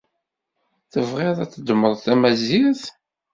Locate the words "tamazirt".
2.03-2.83